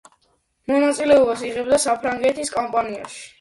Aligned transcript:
მონაწილეობას 0.71 1.43
იღებდა 1.49 1.79
საფრანგეთის 1.85 2.53
კამპანიაში. 2.57 3.23